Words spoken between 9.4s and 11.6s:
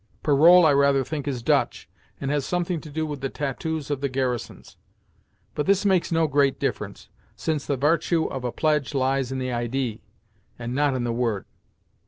idee, and not in the word.